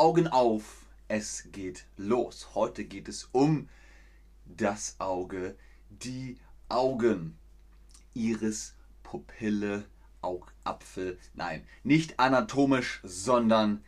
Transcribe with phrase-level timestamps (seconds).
[0.00, 2.54] Augen auf, es geht los.
[2.54, 3.68] Heute geht es um
[4.46, 5.58] das Auge,
[5.90, 6.38] die
[6.70, 7.36] Augen,
[8.14, 9.84] Iris, Pupille,
[10.22, 11.18] Augapfel.
[11.34, 13.84] Nein, nicht anatomisch, sondern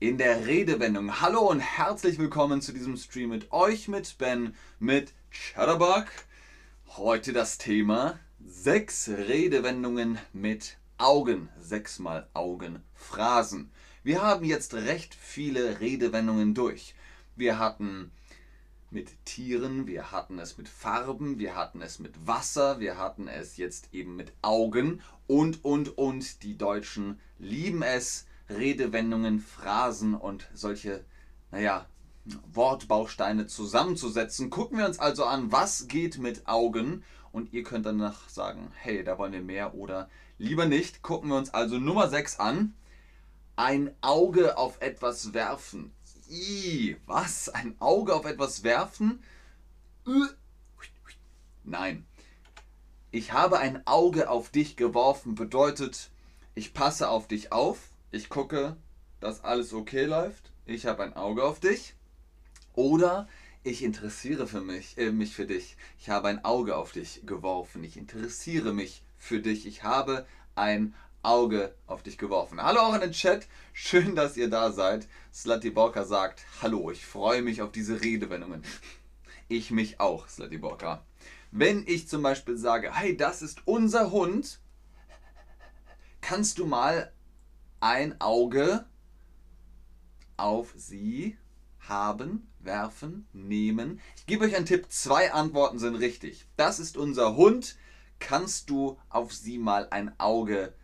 [0.00, 1.20] in der Redewendung.
[1.20, 6.06] Hallo und herzlich willkommen zu diesem Stream mit euch, mit Ben, mit Chatterbug.
[6.96, 11.50] Heute das Thema sechs Redewendungen mit Augen.
[11.60, 13.70] Sechsmal Augenphrasen.
[14.04, 16.96] Wir haben jetzt recht viele Redewendungen durch.
[17.36, 18.10] Wir hatten
[18.90, 23.58] mit Tieren, wir hatten es mit Farben, wir hatten es mit Wasser, wir hatten es
[23.58, 26.42] jetzt eben mit Augen und, und, und.
[26.42, 31.04] Die Deutschen lieben es, Redewendungen, Phrasen und solche,
[31.52, 31.86] naja,
[32.52, 34.50] Wortbausteine zusammenzusetzen.
[34.50, 39.04] Gucken wir uns also an, was geht mit Augen und ihr könnt danach sagen, hey,
[39.04, 41.02] da wollen wir mehr oder lieber nicht.
[41.02, 42.74] Gucken wir uns also Nummer 6 an
[43.56, 45.92] ein Auge auf etwas werfen.
[46.30, 47.48] I, was?
[47.48, 49.22] Ein Auge auf etwas werfen?
[51.64, 52.06] Nein.
[53.10, 56.10] Ich habe ein Auge auf dich geworfen bedeutet,
[56.54, 57.78] ich passe auf dich auf,
[58.10, 58.76] ich gucke,
[59.20, 61.94] dass alles okay läuft, ich habe ein Auge auf dich.
[62.74, 63.28] Oder
[63.64, 65.76] ich interessiere für mich, äh, mich für dich.
[65.98, 67.84] Ich habe ein Auge auf dich geworfen.
[67.84, 69.66] Ich interessiere mich für dich.
[69.66, 72.60] Ich habe ein Auge auf dich geworfen.
[72.60, 73.46] Hallo auch in den Chat.
[73.72, 75.06] Schön, dass ihr da seid.
[75.32, 78.64] Slutty Borka sagt, hallo, ich freue mich auf diese Redewendungen.
[79.48, 81.04] Ich mich auch, Slutty Borka.
[81.52, 84.58] Wenn ich zum Beispiel sage, hey, das ist unser Hund,
[86.20, 87.12] kannst du mal
[87.78, 88.86] ein Auge
[90.36, 91.36] auf sie
[91.80, 94.00] haben, werfen, nehmen.
[94.16, 96.48] Ich gebe euch einen Tipp, zwei Antworten sind richtig.
[96.56, 97.76] Das ist unser Hund.
[98.18, 100.81] Kannst du auf sie mal ein Auge werfen?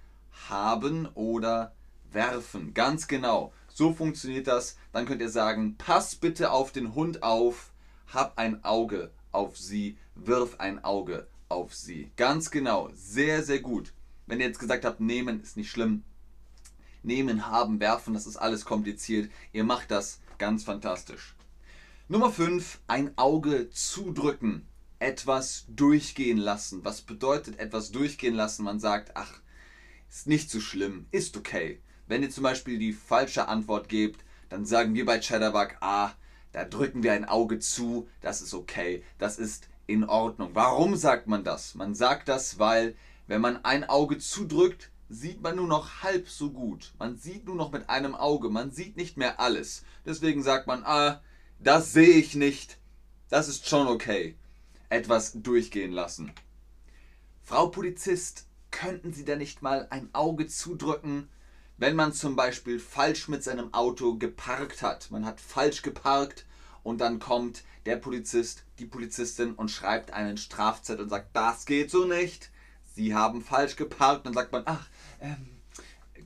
[0.49, 1.73] Haben oder
[2.13, 2.75] werfen.
[2.75, 3.53] Ganz genau.
[3.69, 4.77] So funktioniert das.
[4.93, 7.73] Dann könnt ihr sagen, pass bitte auf den Hund auf,
[8.13, 12.11] hab ein Auge auf sie, wirf ein Auge auf sie.
[12.17, 12.91] Ganz genau.
[12.95, 13.93] Sehr, sehr gut.
[14.27, 16.05] Wenn ihr jetzt gesagt habt, nehmen ist nicht schlimm.
[17.03, 19.31] Nehmen, haben, werfen, das ist alles kompliziert.
[19.53, 21.37] Ihr macht das ganz fantastisch.
[22.09, 24.67] Nummer 5, ein Auge zudrücken.
[24.99, 26.85] Etwas durchgehen lassen.
[26.85, 28.65] Was bedeutet etwas durchgehen lassen?
[28.65, 29.41] Man sagt, ach,
[30.09, 31.81] ist nicht so schlimm, ist okay.
[32.07, 36.13] Wenn ihr zum Beispiel die falsche Antwort gebt, dann sagen wir bei Chatterbug, ah,
[36.53, 40.51] da drücken wir ein Auge zu, das ist okay, das ist in Ordnung.
[40.55, 41.75] Warum sagt man das?
[41.75, 42.95] Man sagt das, weil
[43.27, 46.93] wenn man ein Auge zudrückt, sieht man nur noch halb so gut.
[46.99, 49.85] Man sieht nur noch mit einem Auge, man sieht nicht mehr alles.
[50.07, 51.23] Deswegen sagt man, ah,
[51.59, 52.79] das sehe ich nicht.
[53.29, 54.37] Das ist schon okay.
[54.89, 56.33] Etwas durchgehen lassen.
[57.43, 61.29] Frau Polizist, könnten Sie da nicht mal ein Auge zudrücken,
[61.77, 65.11] wenn man zum Beispiel falsch mit seinem Auto geparkt hat.
[65.11, 66.45] Man hat falsch geparkt
[66.83, 71.91] und dann kommt der Polizist, die Polizistin und schreibt einen Strafzettel und sagt, das geht
[71.91, 72.51] so nicht.
[72.95, 74.27] Sie haben falsch geparkt.
[74.27, 74.89] Dann sagt man, ach,
[75.21, 75.49] ähm,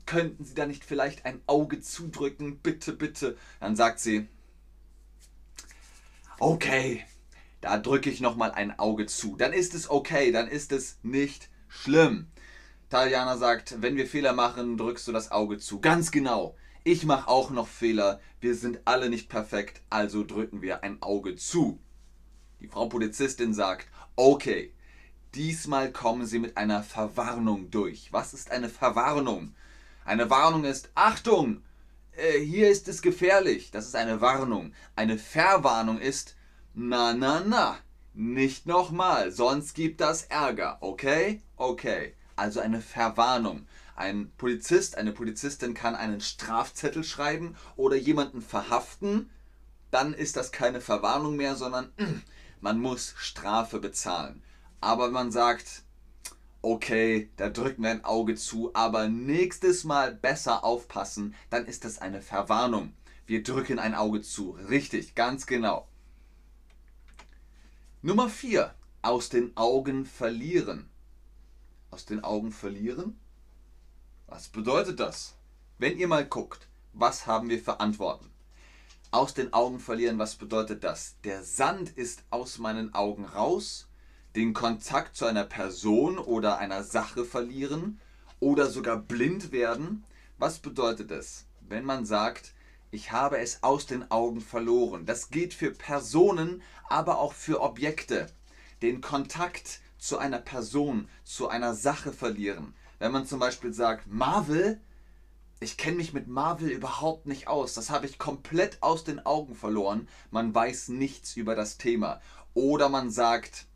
[0.07, 2.59] könnten Sie da nicht vielleicht ein Auge zudrücken?
[2.59, 3.37] Bitte, bitte.
[3.61, 4.27] Dann sagt sie,
[6.39, 7.05] okay,
[7.61, 9.37] da drücke ich nochmal ein Auge zu.
[9.37, 12.27] Dann ist es okay, dann ist es nicht schlimm.
[12.93, 15.81] Taljana sagt, wenn wir Fehler machen, drückst du das Auge zu.
[15.81, 16.57] Ganz genau.
[16.85, 18.21] Ich mache auch noch Fehler.
[18.39, 21.81] Wir sind alle nicht perfekt, also drücken wir ein Auge zu.
[22.61, 24.75] Die Frau Polizistin sagt, okay,
[25.35, 28.13] diesmal kommen Sie mit einer Verwarnung durch.
[28.13, 29.55] Was ist eine Verwarnung?
[30.05, 31.63] Eine Warnung ist, Achtung,
[32.15, 33.71] äh, hier ist es gefährlich.
[33.71, 34.75] Das ist eine Warnung.
[34.97, 36.37] Eine Verwarnung ist,
[36.75, 37.79] na, na, na,
[38.13, 40.77] nicht nochmal, sonst gibt das Ärger.
[40.83, 41.41] Okay?
[41.57, 43.67] Okay also eine Verwarnung.
[43.95, 49.31] Ein Polizist, eine Polizistin kann einen Strafzettel schreiben oder jemanden verhaften,
[49.91, 51.93] dann ist das keine Verwarnung mehr, sondern
[52.61, 54.43] man muss Strafe bezahlen.
[54.81, 55.83] Aber wenn man sagt,
[56.63, 61.99] okay, da drücken wir ein Auge zu, aber nächstes Mal besser aufpassen, dann ist das
[61.99, 62.95] eine Verwarnung.
[63.27, 64.53] Wir drücken ein Auge zu.
[64.69, 65.89] Richtig, ganz genau.
[68.01, 68.75] Nummer 4.
[69.03, 70.92] Aus den Augen verlieren
[71.93, 73.21] aus den Augen verlieren?
[74.27, 75.35] Was bedeutet das?
[75.79, 78.31] Wenn ihr mal guckt, was haben wir für Antworten?
[79.11, 81.17] Aus den Augen verlieren, was bedeutet das?
[81.25, 83.89] Der Sand ist aus meinen Augen raus,
[84.35, 88.01] den Kontakt zu einer Person oder einer Sache verlieren
[88.41, 90.05] oder sogar blind werden.
[90.39, 92.55] Was bedeutet es, wenn man sagt,
[92.91, 95.05] ich habe es aus den Augen verloren?
[95.05, 98.29] Das geht für Personen, aber auch für Objekte.
[98.81, 102.75] Den Kontakt zu einer Person, zu einer Sache verlieren.
[102.99, 104.81] Wenn man zum Beispiel sagt, Marvel,
[105.61, 107.75] ich kenne mich mit Marvel überhaupt nicht aus.
[107.75, 110.09] Das habe ich komplett aus den Augen verloren.
[110.33, 112.21] Man weiß nichts über das Thema.
[112.53, 113.67] Oder man sagt,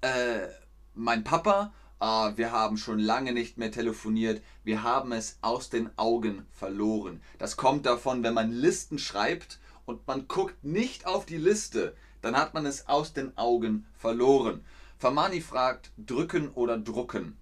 [0.00, 0.48] äh,
[0.94, 4.42] mein Papa, äh, wir haben schon lange nicht mehr telefoniert.
[4.62, 7.20] Wir haben es aus den Augen verloren.
[7.38, 12.34] Das kommt davon, wenn man Listen schreibt und man guckt nicht auf die Liste, dann
[12.34, 14.64] hat man es aus den Augen verloren.
[15.04, 17.36] Famani fragt, drücken oder drucken?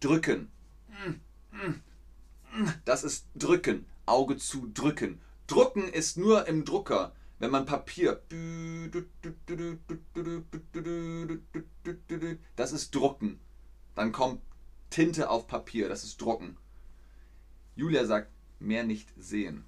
[0.00, 0.50] Drücken.
[2.84, 3.86] Das ist drücken.
[4.04, 5.20] Auge zu drücken.
[5.46, 8.20] Drucken ist nur im Drucker, wenn man Papier.
[12.56, 13.38] Das ist drucken.
[13.94, 14.42] Dann kommt
[14.90, 15.88] Tinte auf Papier.
[15.88, 16.56] Das ist drucken.
[17.76, 19.64] Julia sagt, mehr nicht sehen.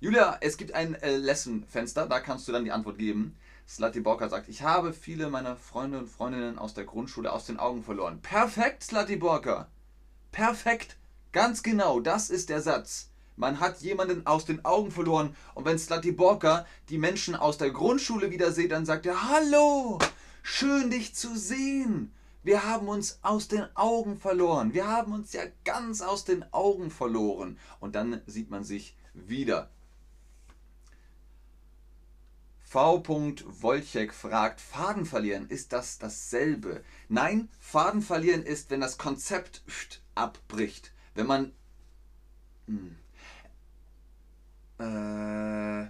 [0.00, 3.36] Julia, es gibt ein äh, Lesson-Fenster, da kannst du dann die Antwort geben.
[3.66, 7.58] Slati Borka sagt, ich habe viele meiner Freunde und Freundinnen aus der Grundschule aus den
[7.58, 8.20] Augen verloren.
[8.20, 9.68] Perfekt, Slati Borka.
[10.32, 10.96] Perfekt.
[11.32, 13.10] Ganz genau, das ist der Satz.
[13.36, 17.70] Man hat jemanden aus den Augen verloren und wenn Slati Borka die Menschen aus der
[17.70, 19.98] Grundschule wieder sieht, dann sagt er, hallo,
[20.42, 22.12] schön dich zu sehen.
[22.44, 24.74] Wir haben uns aus den Augen verloren.
[24.74, 27.58] Wir haben uns ja ganz aus den Augen verloren.
[27.80, 29.70] Und dann sieht man sich wieder.
[32.74, 33.04] V.
[33.60, 36.82] Wolchek fragt, Faden verlieren, ist das dasselbe?
[37.08, 39.62] Nein, Faden verlieren ist, wenn das Konzept
[40.16, 40.90] abbricht.
[41.14, 41.52] Wenn man...
[42.66, 42.96] Hm,
[44.78, 45.88] äh,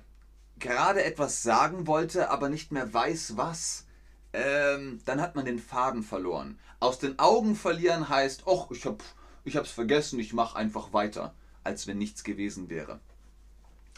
[0.58, 3.86] gerade etwas sagen wollte, aber nicht mehr weiß was,
[4.34, 6.58] ähm, dann hat man den Faden verloren.
[6.80, 9.02] Aus den Augen verlieren heißt, ach, ich hab,
[9.44, 13.00] ich hab's vergessen, ich mach einfach weiter, als wenn nichts gewesen wäre.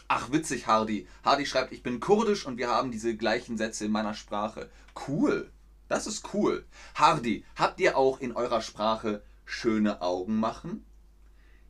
[0.07, 1.07] Ach, witzig, Hardy.
[1.23, 4.69] Hardy schreibt, ich bin kurdisch und wir haben diese gleichen Sätze in meiner Sprache.
[5.07, 5.51] Cool.
[5.89, 6.65] Das ist cool.
[6.95, 10.85] Hardy, habt ihr auch in eurer Sprache schöne Augen machen?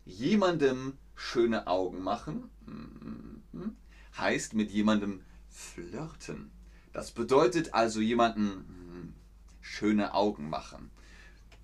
[0.06, 3.76] Jemandem schöne Augen machen mhm.
[4.18, 6.52] heißt mit jemandem flirten.
[6.94, 9.14] Das bedeutet also jemanden mhm,
[9.62, 10.92] schöne Augen machen.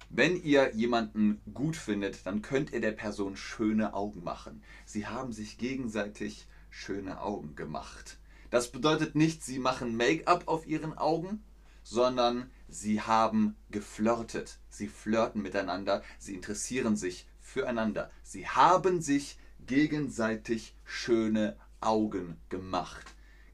[0.10, 4.62] Wenn ihr jemanden gut findet, dann könnt ihr der Person schöne Augen machen.
[4.86, 8.18] Sie haben sich gegenseitig schöne Augen gemacht.
[8.50, 11.44] Das bedeutet nicht, sie machen Make-up auf ihren Augen,
[11.84, 14.60] sondern sie haben geflirtet.
[14.70, 18.10] Sie flirten miteinander, sie interessieren sich füreinander.
[18.24, 23.06] Sie haben sich gegenseitig schöne Augen gemacht.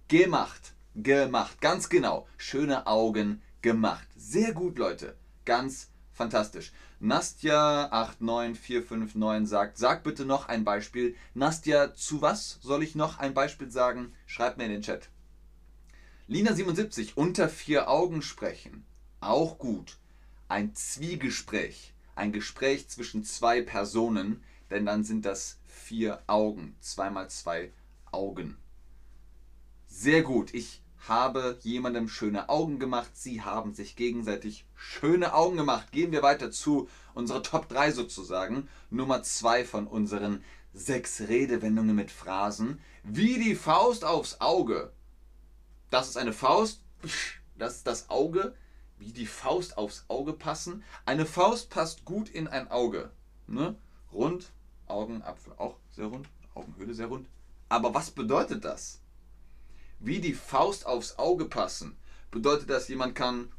[0.07, 2.25] Gemacht, gemacht, ganz genau.
[2.37, 4.07] Schöne Augen gemacht.
[4.15, 5.17] Sehr gut, Leute.
[5.43, 6.71] Ganz fantastisch.
[7.01, 11.15] Nastja89459 sagt, sag bitte noch ein Beispiel.
[11.33, 14.13] Nastja, zu was soll ich noch ein Beispiel sagen?
[14.25, 15.07] Schreibt mir in den Chat.
[16.29, 18.85] Lina77, unter vier Augen sprechen.
[19.21, 19.95] Auch gut.
[20.49, 21.93] Ein Zwiegespräch.
[22.15, 26.75] Ein Gespräch zwischen zwei Personen, denn dann sind das vier Augen.
[26.81, 27.71] Zweimal zwei
[28.11, 28.57] Augen.
[29.87, 30.53] Sehr gut.
[30.53, 33.09] Ich habe jemandem schöne Augen gemacht.
[33.13, 35.91] Sie haben sich gegenseitig schöne Augen gemacht.
[35.91, 38.69] Gehen wir weiter zu unserer Top 3 sozusagen.
[38.89, 42.79] Nummer 2 von unseren sechs Redewendungen mit Phrasen.
[43.03, 44.93] Wie die Faust aufs Auge.
[45.89, 46.81] Das ist eine Faust.
[47.57, 48.55] Das ist das Auge.
[48.97, 50.83] Wie die Faust aufs Auge passen.
[51.05, 53.11] Eine Faust passt gut in ein Auge.
[53.47, 53.75] Ne?
[54.13, 54.51] Rund,
[54.87, 57.27] Augenapfel auch sehr rund, Augenhöhle sehr rund.
[57.69, 58.98] Aber was bedeutet das?
[59.99, 61.97] Wie die Faust aufs Auge passen.
[62.31, 63.51] Bedeutet das, jemand kann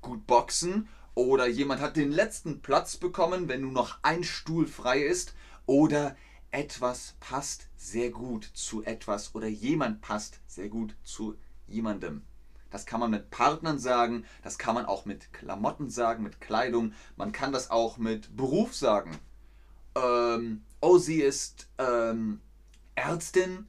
[0.00, 5.00] gut boxen oder jemand hat den letzten Platz bekommen, wenn nur noch ein Stuhl frei
[5.00, 5.34] ist
[5.66, 6.16] oder
[6.50, 12.22] etwas passt sehr gut zu etwas oder jemand passt sehr gut zu jemandem.
[12.70, 16.92] Das kann man mit Partnern sagen, das kann man auch mit Klamotten sagen, mit Kleidung,
[17.16, 19.18] man kann das auch mit Beruf sagen.
[19.96, 22.40] Ähm, oh, sie ist ähm,
[22.94, 23.66] Ärztin,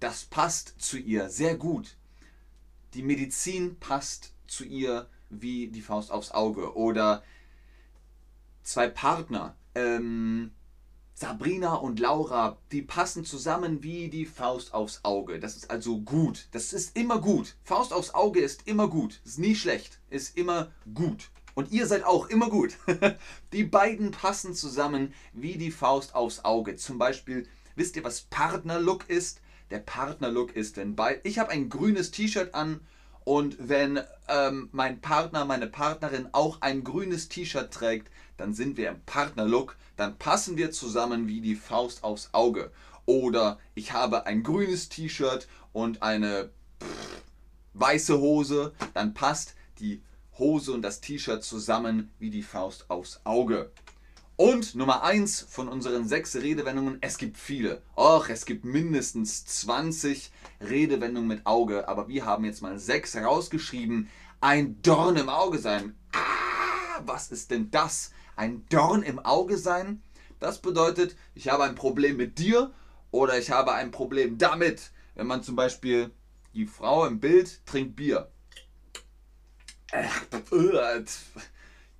[0.00, 1.96] das passt zu ihr sehr gut.
[2.94, 6.74] Die Medizin passt zu ihr wie die Faust aufs Auge.
[6.74, 7.22] Oder
[8.62, 10.50] zwei Partner, ähm,
[11.14, 15.38] Sabrina und Laura, die passen zusammen wie die Faust aufs Auge.
[15.38, 16.48] Das ist also gut.
[16.52, 17.56] Das ist immer gut.
[17.62, 19.20] Faust aufs Auge ist immer gut.
[19.24, 20.00] Ist nie schlecht.
[20.08, 21.30] Ist immer gut.
[21.54, 22.78] Und ihr seid auch immer gut.
[23.52, 26.76] die beiden passen zusammen wie die Faust aufs Auge.
[26.76, 29.42] Zum Beispiel, wisst ihr, was Partnerlook ist?
[29.70, 30.76] Der Partnerlook ist.
[30.76, 32.80] Wenn bei, ich habe ein grünes T-Shirt an
[33.24, 38.88] und wenn ähm, mein Partner, meine Partnerin auch ein grünes T-Shirt trägt, dann sind wir
[38.88, 42.72] im Partnerlook, dann passen wir zusammen wie die Faust aufs Auge.
[43.06, 46.50] Oder ich habe ein grünes T-Shirt und eine
[46.82, 47.22] pff,
[47.74, 50.02] weiße Hose, dann passt die
[50.38, 53.70] Hose und das T-Shirt zusammen wie die Faust aufs Auge.
[54.40, 57.82] Und Nummer eins von unseren sechs Redewendungen, es gibt viele.
[57.94, 60.32] Och, es gibt mindestens 20
[60.62, 64.08] Redewendungen mit Auge, aber wir haben jetzt mal sechs rausgeschrieben.
[64.40, 65.94] Ein Dorn im Auge sein.
[66.14, 68.12] Ah, was ist denn das?
[68.34, 70.02] Ein Dorn im Auge sein?
[70.38, 72.72] Das bedeutet, ich habe ein Problem mit dir
[73.10, 74.90] oder ich habe ein Problem damit.
[75.16, 76.12] Wenn man zum Beispiel
[76.54, 78.32] die Frau im Bild trinkt Bier.
[79.92, 80.08] Äh,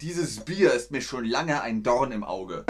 [0.00, 2.64] dieses Bier ist mir schon lange ein Dorn im Auge.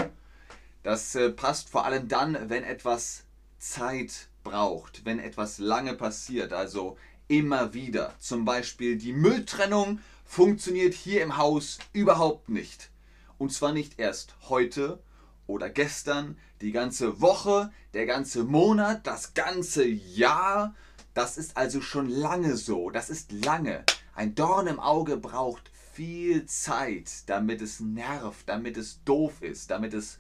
[0.83, 3.25] Das äh, passt vor allem dann, wenn etwas
[3.59, 6.97] Zeit braucht, wenn etwas lange passiert, also
[7.29, 8.15] immer wieder.
[8.19, 12.91] Zum Beispiel die Mülltrennung funktioniert hier im Haus überhaupt nicht.
[13.39, 15.01] Und zwar nicht erst heute
[15.47, 20.75] oder gestern, die ganze Woche, der ganze Monat, das ganze Jahr.
[21.15, 22.91] Das ist also schon lange so.
[22.91, 23.85] Das ist lange.
[24.15, 25.71] Ein Dorn im Auge braucht
[26.01, 30.19] viel Zeit, damit es nervt, damit es doof ist, damit es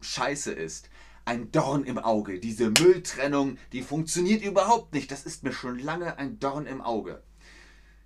[0.00, 0.90] scheiße ist.
[1.24, 2.40] Ein Dorn im Auge.
[2.40, 5.12] Diese Mülltrennung, die funktioniert überhaupt nicht.
[5.12, 7.22] Das ist mir schon lange ein Dorn im Auge.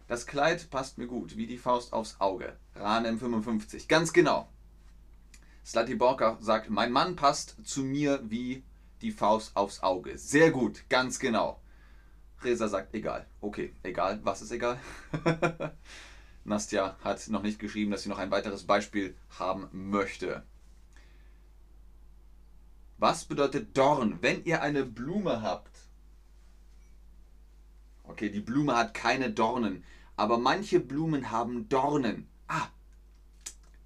[0.06, 2.58] Das Kleid passt mir gut, wie die Faust aufs Auge.
[2.74, 3.88] Ranem 55.
[3.88, 4.52] Ganz genau.
[5.64, 8.64] Slati Borka sagt, mein Mann passt zu mir wie
[9.00, 10.18] die Faust aufs Auge.
[10.18, 11.58] Sehr gut, ganz genau.
[12.42, 13.26] Reza sagt, egal.
[13.40, 14.20] Okay, egal.
[14.24, 14.78] Was ist egal?
[16.44, 20.44] Nastja hat noch nicht geschrieben, dass sie noch ein weiteres Beispiel haben möchte.
[22.98, 25.74] Was bedeutet Dorn, wenn ihr eine Blume habt?
[28.04, 29.84] Okay, die Blume hat keine Dornen,
[30.16, 32.28] aber manche Blumen haben Dornen.
[32.46, 32.68] Ah,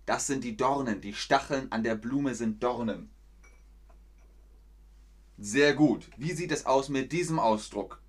[0.05, 1.01] das sind die Dornen.
[1.01, 3.11] Die Stacheln an der Blume sind Dornen.
[5.39, 6.11] Sehr gut.
[6.17, 8.03] Wie sieht es aus mit diesem Ausdruck?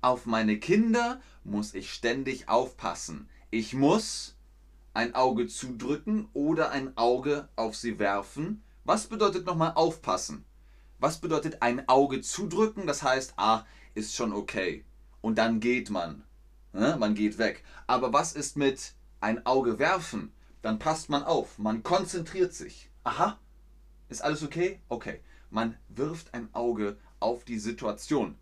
[0.00, 3.28] Auf meine Kinder muss ich ständig aufpassen.
[3.54, 4.34] Ich muss
[4.94, 8.62] ein Auge zudrücken oder ein Auge auf sie werfen.
[8.84, 10.46] Was bedeutet nochmal aufpassen?
[10.98, 12.86] Was bedeutet ein Auge zudrücken?
[12.86, 14.86] Das heißt, ah, ist schon okay.
[15.20, 16.24] Und dann geht man.
[16.72, 16.96] Ne?
[16.98, 17.62] Man geht weg.
[17.86, 20.32] Aber was ist mit ein Auge werfen?
[20.62, 21.58] Dann passt man auf.
[21.58, 22.88] Man konzentriert sich.
[23.04, 23.38] Aha.
[24.08, 24.80] Ist alles okay?
[24.88, 25.20] Okay.
[25.50, 28.34] Man wirft ein Auge auf die Situation.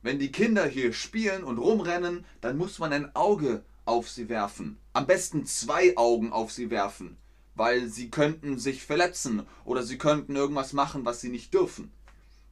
[0.00, 4.78] Wenn die Kinder hier spielen und rumrennen, dann muss man ein Auge auf sie werfen.
[4.92, 7.16] Am besten zwei Augen auf sie werfen,
[7.54, 11.92] weil sie könnten sich verletzen oder sie könnten irgendwas machen, was sie nicht dürfen.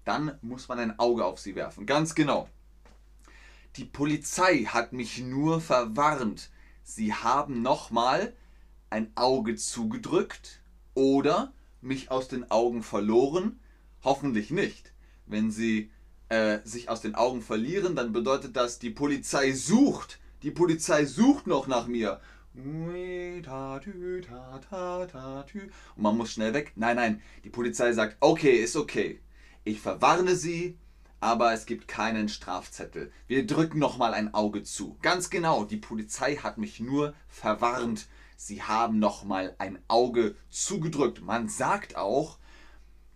[0.05, 1.87] Dann muss man ein Auge auf sie werfen.
[1.87, 2.49] Ganz genau.
[3.77, 6.51] Die Polizei hat mich nur verwarnt.
[6.83, 8.35] Sie haben nochmal
[8.91, 10.61] ein Auge zugedrückt
[10.95, 13.61] oder mich aus den Augen verloren.
[14.05, 14.93] Hoffentlich nicht.
[15.27, 15.91] Wenn sie
[16.29, 21.46] äh, sich aus den Augen verlieren, dann bedeutet das, die Polizei sucht die Polizei sucht
[21.46, 22.20] noch nach mir.
[25.96, 26.72] Und man muss schnell weg.
[26.76, 29.20] Nein, nein, die Polizei sagt, okay, ist okay.
[29.64, 30.76] Ich verwarne sie,
[31.20, 33.12] aber es gibt keinen Strafzettel.
[33.26, 34.99] Wir drücken nochmal ein Auge zu.
[35.02, 38.06] Ganz genau, die Polizei hat mich nur verwarnt.
[38.37, 41.22] Sie haben nochmal ein Auge zugedrückt.
[41.22, 42.38] Man sagt auch,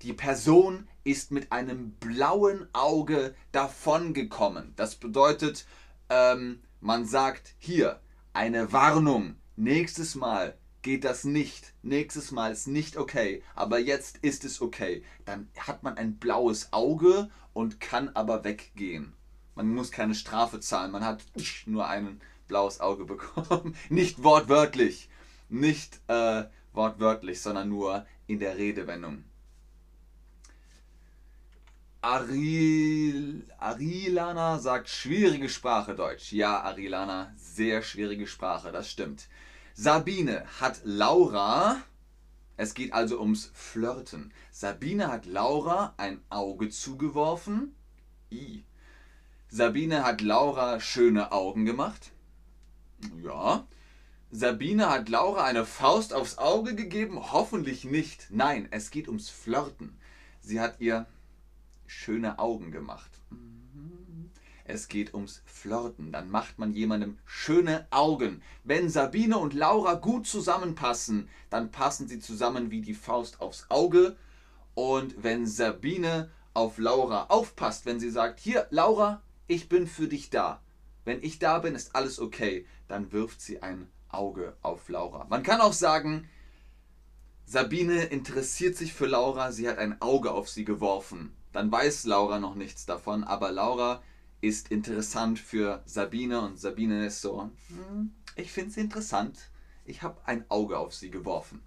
[0.02, 4.73] die Person ist mit einem blauen Auge davongekommen.
[4.76, 5.66] Das bedeutet,
[6.09, 8.00] ähm, man sagt hier
[8.33, 9.37] eine Warnung.
[9.56, 11.75] Nächstes Mal geht das nicht.
[11.83, 13.42] Nächstes Mal ist nicht okay.
[13.54, 15.02] Aber jetzt ist es okay.
[15.25, 19.14] Dann hat man ein blaues Auge und kann aber weggehen.
[19.54, 20.92] Man muss keine Strafe zahlen.
[20.92, 21.25] Man hat
[21.64, 23.75] nur ein blaues Auge bekommen.
[23.88, 25.09] Nicht wortwörtlich.
[25.49, 29.25] Nicht äh, wortwörtlich, sondern nur in der Redewendung.
[32.07, 36.31] Aril, Arilana sagt schwierige Sprache Deutsch.
[36.31, 39.27] Ja, Arilana, sehr schwierige Sprache, das stimmt.
[39.75, 41.83] Sabine hat Laura,
[42.57, 44.33] es geht also ums Flirten.
[44.53, 47.75] Sabine hat Laura ein Auge zugeworfen.
[48.31, 48.63] I.
[49.49, 52.13] Sabine hat Laura schöne Augen gemacht.
[53.21, 53.67] Ja.
[54.31, 57.33] Sabine hat Laura eine Faust aufs Auge gegeben?
[57.33, 58.29] Hoffentlich nicht.
[58.31, 59.99] Nein, es geht ums Flirten.
[60.41, 61.09] Sie hat ihr
[61.87, 63.11] schöne Augen gemacht.
[64.69, 66.12] Es geht ums Flirten.
[66.12, 68.43] Dann macht man jemandem schöne Augen.
[68.64, 74.16] Wenn Sabine und Laura gut zusammenpassen, dann passen sie zusammen wie die Faust aufs Auge.
[74.75, 80.31] Und wenn Sabine auf Laura aufpasst, wenn sie sagt, hier Laura, ich bin für dich
[80.31, 80.61] da.
[81.05, 82.66] Wenn ich da bin, ist alles okay.
[82.88, 85.26] Dann wirft sie ein Auge auf Laura.
[85.28, 86.28] Man kann auch sagen,
[87.49, 91.33] Sabine interessiert sich für Laura, sie hat ein Auge auf sie geworfen.
[91.53, 94.03] Dann weiß Laura noch nichts davon, aber Laura
[94.41, 99.38] ist interessant für Sabine und Sabine ist so, hm, ich finde sie interessant,
[99.85, 101.62] ich habe ein Auge auf sie geworfen.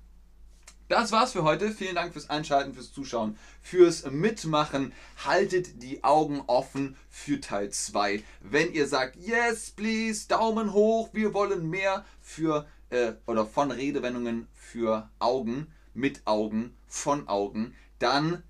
[0.89, 1.69] Das war's für heute.
[1.69, 4.91] Vielen Dank fürs Einschalten, fürs Zuschauen, fürs Mitmachen.
[5.23, 8.23] Haltet die Augen offen für Teil 2.
[8.41, 14.47] Wenn ihr sagt, yes, please, Daumen hoch, wir wollen mehr für äh, oder von Redewendungen
[14.55, 18.41] für Augen, mit Augen, von Augen, dann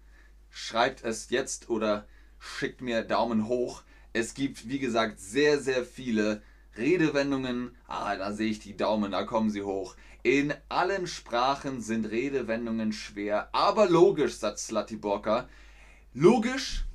[0.49, 2.07] schreibt es jetzt oder
[2.39, 3.83] schickt mir Daumen hoch.
[4.13, 6.41] Es gibt, wie gesagt, sehr, sehr viele
[6.79, 7.75] Redewendungen.
[7.87, 9.95] Ah, da sehe ich die Daumen, da kommen sie hoch.
[10.23, 15.47] In allen Sprachen sind Redewendungen schwer, aber logisch, sagt Slatiborka.
[16.13, 16.85] Logisch?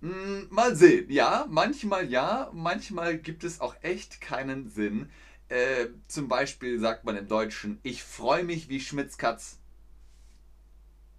[0.00, 1.10] Hm, mal sehen.
[1.10, 5.10] Ja, manchmal ja, manchmal gibt es auch echt keinen Sinn.
[5.48, 9.58] Äh, zum Beispiel sagt man im Deutschen, ich freue mich wie Schmitzkatz.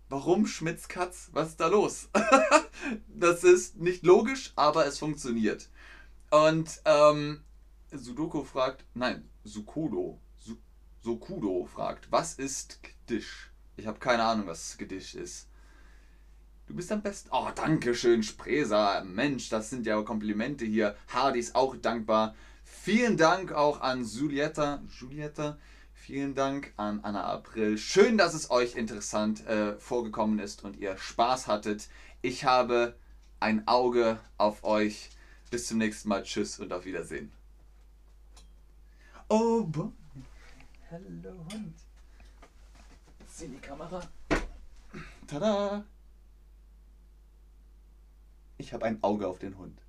[0.10, 1.30] Warum Schmitzkatz?
[1.32, 2.10] Was ist da los?
[3.08, 5.70] das ist nicht logisch, aber es funktioniert.
[6.30, 7.42] Und ähm,
[7.92, 10.58] Sudoku fragt, nein, Sukodo, Su
[11.02, 13.52] Sokudo fragt, was ist Gedisch?
[13.78, 15.48] Ich habe keine Ahnung, was Gedisch ist.
[16.68, 17.30] Du bist am besten.
[17.32, 19.04] Oh, danke schön, Spresa.
[19.04, 20.96] Mensch, das sind ja Komplimente hier.
[21.10, 22.34] Hardy ist auch dankbar.
[22.64, 24.82] Vielen Dank auch an Julietta.
[25.00, 25.60] Julietta.
[25.94, 27.78] Vielen Dank an Anna April.
[27.78, 31.88] Schön, dass es euch interessant äh, vorgekommen ist und ihr Spaß hattet.
[32.22, 32.96] Ich habe
[33.40, 35.12] ein Auge auf euch.
[35.52, 36.24] Bis zum nächsten Mal.
[36.24, 37.35] Tschüss und auf Wiedersehen.
[39.28, 39.92] Oh, boy.
[40.92, 41.74] Hallo Hund.
[43.28, 44.02] Sieh die Kamera.
[45.26, 45.84] Tada!
[48.58, 49.82] Ich habe ein Auge auf den Hund.